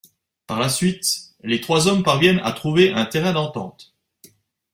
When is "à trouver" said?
2.43-2.89